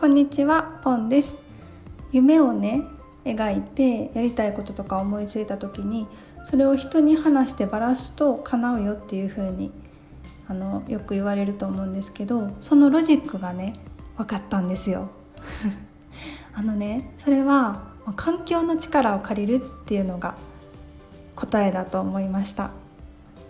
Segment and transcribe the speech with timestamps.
[0.00, 1.36] こんにちはポンです。
[2.10, 2.84] 夢をね
[3.26, 6.08] 描いてやりたいこととか思いついた時に
[6.46, 9.70] それを人に話してばらすと叶うよっていう風に
[10.48, 13.74] あのよく言われると思うんですけどそのロジックがね
[14.16, 15.10] 分かったんですよ。
[16.56, 17.82] あのねそれは
[18.16, 20.34] 環境の力を借りるっていうのが
[21.36, 22.70] 答えだと思いました。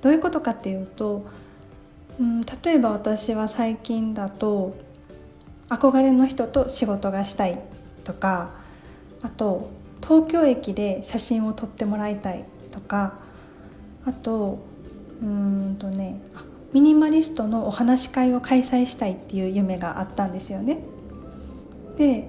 [0.00, 1.26] どういうことかっていうと、
[2.18, 4.87] うん、例えば私は最近だと
[5.68, 7.60] 憧れの人と仕事がしたい
[8.04, 8.50] とか
[9.22, 9.70] あと
[10.02, 13.18] 東京駅で写真を撮ってもらいたいとか
[14.04, 14.58] あと
[15.20, 16.20] うんとね
[16.72, 20.82] ミニマリストのお話し会を開催したいっていう夢があったんですよね。
[21.96, 22.28] で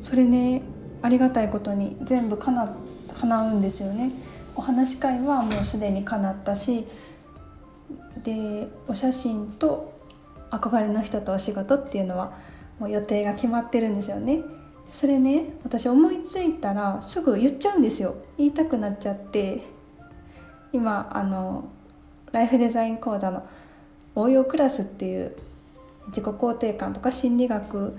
[0.00, 0.62] それね
[1.02, 2.76] ありがたいことに全部叶
[3.20, 4.12] うんですよね。
[4.54, 6.86] お話し会はもうすでに叶ったし
[8.22, 9.92] でお写真と
[10.50, 12.32] 憧れの人とお仕事っていうのは
[12.78, 14.42] もう予定が決まってるんですよね。
[14.92, 18.14] それね私思いついたらすぐ言っちゃうんですよ。
[18.36, 19.62] 言いたくなっちゃって。
[20.72, 21.68] 今あの
[22.32, 23.46] ライフデザイン講座の
[24.14, 25.36] 応用クラスっていう
[26.08, 27.96] 自己肯定感とか心理学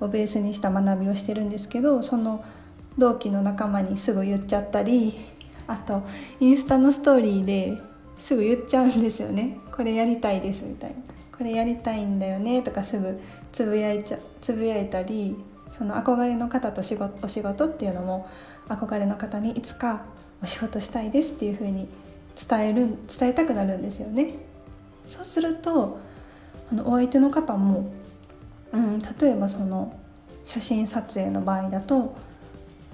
[0.00, 2.44] をベースにした学びをしてるんですけどその
[2.98, 5.14] 同期の仲間にすぐ言っちゃったり
[5.66, 6.02] あと
[6.40, 7.80] インスタのストーリーで
[8.18, 9.58] すぐ言っちゃうんですよね。
[9.70, 10.96] これやりたいですみたいな。
[11.36, 13.20] これやりたいんだよねとかすぐ
[13.52, 15.36] つぶやいちゃつぶやいたり
[15.76, 18.28] その憧れの方と仕事お仕事っていうのも
[18.68, 20.04] 憧れの方にいつか
[20.42, 21.88] お仕事したいですっていう風に
[22.48, 24.34] 伝える伝えたくなるんですよね。
[25.08, 25.98] そうすると
[26.70, 27.90] あのお相手の方も、
[28.72, 29.98] うん、例えばその
[30.44, 32.16] 写真撮影の場合だと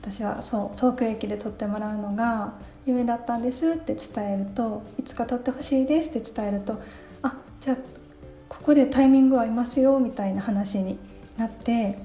[0.00, 6.80] 私はそう東京駅で撮ってもらうのが夢だったんですって伝えるといつか撮ってほしいですって伝えると
[7.22, 7.76] あじゃあ
[8.62, 10.96] ここでタイミング合いますよみたいな話に
[11.36, 11.98] なって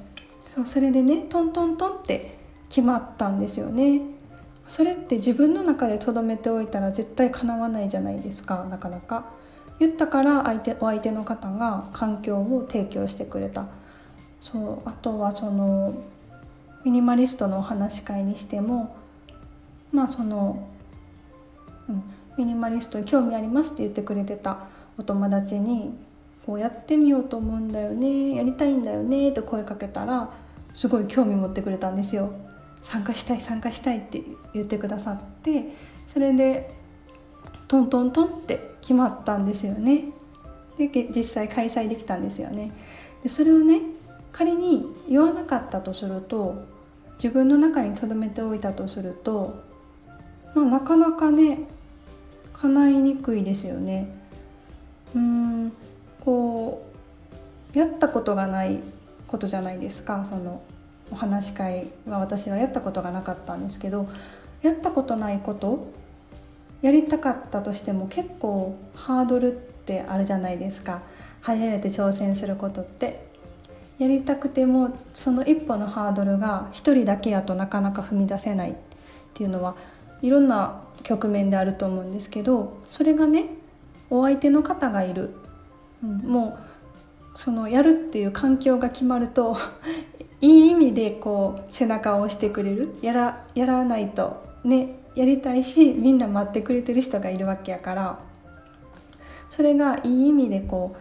[0.56, 2.36] そうそれでねトントントンって
[2.68, 4.02] 決まったんですよね。
[4.67, 9.26] それって自分の中で留めておいたら絶対叶わないじゃないですかなかなか。
[9.80, 13.67] 言ったから相手お相手の方が環境を提供してくれた。
[14.42, 15.94] そうあとはその
[16.84, 18.96] ミニマリストのお話し会にしても
[19.92, 20.67] まあその、
[21.88, 22.04] うん、
[22.36, 24.58] ミニマリストに興味ありますって言ってくれてた
[24.98, 25.94] お友達に
[26.48, 30.32] こうやってみようと思うんだよねやりたいんだよねって声かけたら
[30.74, 32.32] すごい興味持ってくれたんですよ。
[32.84, 34.22] 参加したい参加したいって
[34.54, 35.74] 言ってくださって
[36.14, 36.74] それで
[37.68, 40.06] トントントンって決まったんですよね。
[40.78, 42.72] で実際開催できたんですよね。
[43.24, 43.82] でそれをね
[44.32, 46.64] 仮に言わなかったとすると
[47.16, 49.62] 自分の中に留めておいたとすると、
[50.56, 51.68] まあ、なかなかね
[52.54, 54.16] 叶いにくいですよね。
[55.14, 55.74] うん。
[56.27, 56.86] こ
[57.73, 58.82] うやったことがない
[59.27, 60.26] ことじゃないですか。
[60.26, 60.61] その
[61.10, 64.10] お話し会は私はやったことがなかったんですけど
[64.61, 65.87] やったことないこと
[66.82, 71.02] やりたかったとしても結構ハードルってあるじゃないですか。
[71.39, 73.26] 初めて挑戦することって。
[73.98, 78.76] やりたくてもその一歩のハードルが一人だけやとなかなか踏み出せないっ
[79.33, 79.76] ていうのは
[80.21, 83.45] いろんな局面であると思うんですけどそれがね
[84.10, 85.33] お相手の方がいる、
[86.04, 86.58] うん、も
[87.36, 89.58] うそのやるっていう環境が決まると
[90.42, 92.96] いい意味でこう背中を押してくれる。
[93.02, 98.20] やらやらないとねやりたいしみんな待ってくれてる人がいるわけやから。
[99.50, 100.98] それがいい意味でこう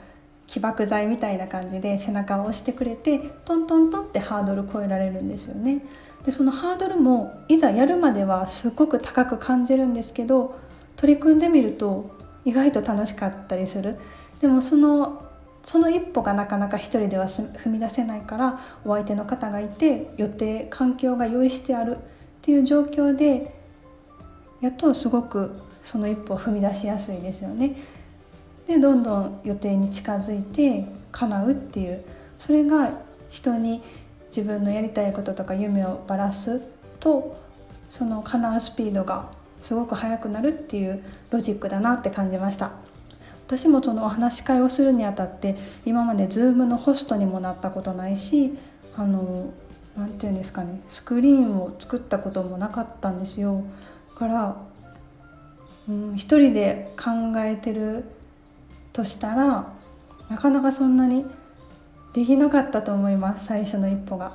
[0.46, 5.82] 起爆剤みたいな感じで背中を押してくれてトントントンってハードル超えられるんですよね。
[6.24, 10.58] でそのハードルもいざやるまではすごく高く感じるんですけど
[10.96, 12.15] 取り組んでみると
[12.46, 13.98] 意外と楽しかったりする。
[14.40, 15.22] でもその
[15.62, 22.00] その一歩がなかなか一人では踏み出せないからお相手の方がいて予定環境が用意してあるっ
[22.40, 23.52] ていう状況で
[24.60, 27.76] やっとすごくその一歩を踏み出しやすいですよね。
[28.68, 32.04] でどんどん予定に近づいて叶うっていう
[32.38, 32.92] それが
[33.30, 33.82] 人に
[34.28, 36.62] 自分のやりたいこととか夢をばらす
[37.00, 37.36] と
[37.88, 39.30] その叶うスピードが
[39.66, 42.70] すごく速くなるっていうロジックだなって感じました
[43.48, 48.56] 私もそのお話し会をするにあたって今まで Zoom のホストにもなったことないし
[48.96, 49.52] あの
[49.96, 53.64] 何て言うんですかねスクリーンを作ったこともなかったんですよ
[54.14, 54.56] だから、
[55.88, 58.04] うん、一人で考えてる
[58.92, 59.72] としたら
[60.28, 61.26] なかなかそんなに
[62.14, 64.32] できなかったと思います最初の一歩が。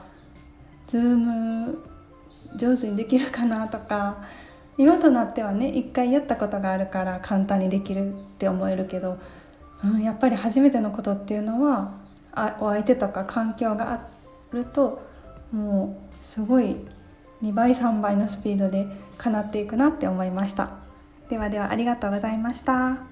[0.88, 1.80] ズーム
[2.58, 4.18] 上手にできるかなとか
[4.82, 9.20] 今となってはね一回やったことがあるから簡単にできるって思えるけど、
[9.84, 11.94] うん、やっぱり初めてのことっていうのは
[12.32, 14.10] あお相手とか環境があ
[14.52, 15.00] ると
[15.52, 16.78] もうすごい
[17.44, 18.88] 2倍3倍のスピードで
[19.20, 20.74] かなっていくなって思いました。
[21.30, 23.04] ではではありがとうございました。